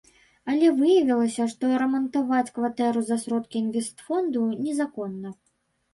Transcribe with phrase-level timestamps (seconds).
[0.53, 5.29] Але выявілася, што рамантаваць кватэру за сродкі інвестфонду незаконна.